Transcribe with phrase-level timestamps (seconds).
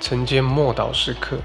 [0.00, 1.36] 承接默祷时刻。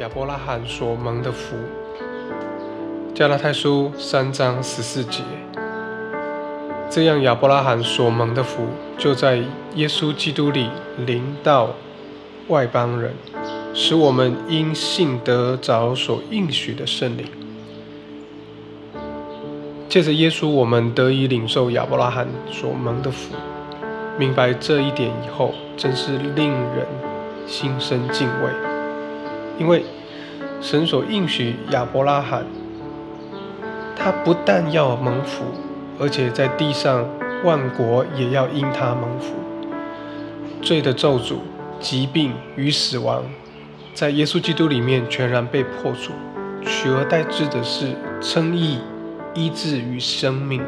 [0.00, 1.56] 亚伯拉罕所蒙的福，
[3.14, 5.22] 加拉太书三章十四节。
[6.90, 9.42] 这样，亚伯拉罕所蒙的福，就在
[9.74, 11.70] 耶稣基督里临到
[12.48, 13.14] 外邦人，
[13.74, 17.26] 使我们因信得着所应许的圣灵。
[19.88, 23.34] 借着耶稣，我们得以领受亚伯拉罕所蒙的福。
[24.16, 26.86] 明白这一点以后，真是令人
[27.48, 28.50] 心生敬畏，
[29.58, 29.84] 因为
[30.60, 32.46] 神所应许亚伯拉罕，
[33.96, 35.44] 他不但要蒙福。
[35.98, 37.04] 而且在地上，
[37.44, 39.34] 万国也要因他蒙福。
[40.60, 41.34] 罪的咒诅、
[41.80, 43.22] 疾病与死亡，
[43.94, 46.12] 在耶稣基督里面全然被破除，
[46.66, 47.86] 取而代之的是
[48.20, 48.78] 称义、
[49.34, 50.60] 医治与生命。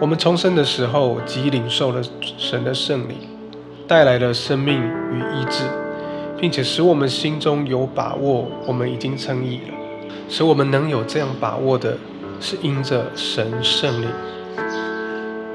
[0.00, 2.02] 我们重生的时候，即领受了
[2.38, 3.16] 神的圣灵，
[3.86, 5.64] 带来了生命与医治，
[6.40, 9.74] 并且使我们心中有把握，我们已经称义了。
[10.28, 11.96] 使我们能有这样把握的。
[12.38, 14.10] 是因着神圣灵，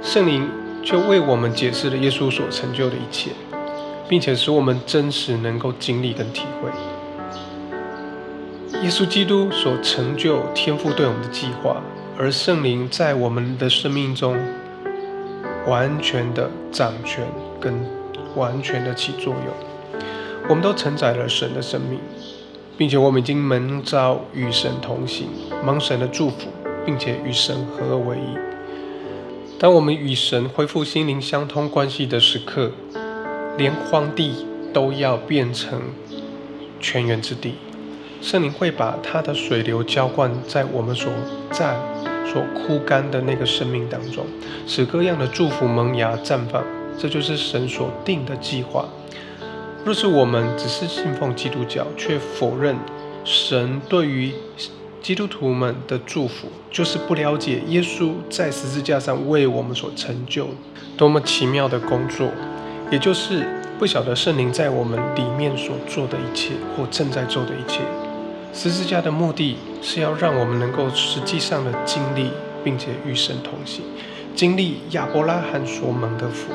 [0.01, 0.49] 圣灵
[0.83, 3.29] 就为我们解释了耶稣所成就的一切，
[4.11, 6.69] 并且使我们真实能够经历跟体会
[8.83, 11.81] 耶稣基督所成就天赋对我们的计划，
[12.17, 14.37] 而圣灵在我们的生命中
[15.65, 17.25] 完全的掌权
[17.61, 17.73] 跟
[18.35, 20.03] 完全的起作用，
[20.49, 21.97] 我们都承载了神的生命，
[22.77, 25.27] 并且我们已经蒙召与神同行，
[25.63, 26.49] 蒙神的祝福。
[26.83, 28.35] 并且与神合而为一。
[29.59, 32.71] 当我们与神恢复心灵相通关系的时刻，
[33.57, 35.79] 连荒地都要变成
[36.79, 37.55] 泉源之地。
[38.21, 41.11] 圣灵会把他的水流浇灌在我们所
[41.51, 41.75] 站、
[42.25, 44.25] 所枯干的那个生命当中，
[44.67, 46.63] 使各样的祝福萌芽绽放。
[46.97, 48.85] 这就是神所定的计划。
[49.83, 52.75] 若是我们只是信奉基督教，却否认
[53.23, 54.31] 神对于
[55.01, 60.49] 基督徒们的祝福，就是不了解耶稣在十字架上为我们所成就
[60.95, 62.27] 多么奇妙的工作，
[62.91, 63.47] 也就是
[63.79, 67.79] 不晓得圣灵在我们里面所做的一切或正在做的一切。
[68.53, 72.29] 十字架的目的是要让我们能够实际上的经历，
[72.65, 73.81] 并且与神同行，
[74.35, 76.51] 经历亚伯拉罕所蒙的福，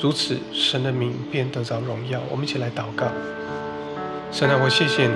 [0.00, 2.18] 如此神的名便得着荣耀。
[2.30, 3.08] 我们一起来祷告，
[4.32, 5.14] 神啊，我谢谢你。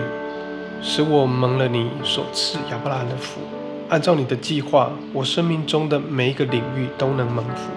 [0.82, 3.40] 使我蒙了你所赐亚伯拉罕的福，
[3.88, 7.70] 按照你的计划，我生命中的每一个领域都能蒙福，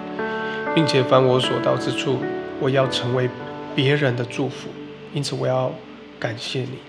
[0.76, 2.18] 并且凡我所到之处，
[2.60, 3.30] 我要成为
[3.76, 4.70] 别人的祝福。
[5.14, 5.74] 因此，我要
[6.20, 6.80] 感谢你，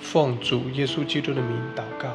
[0.00, 2.10] 奉主耶稣基督的名祷告，